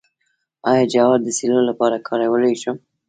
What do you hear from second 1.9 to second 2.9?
کارولی شم؟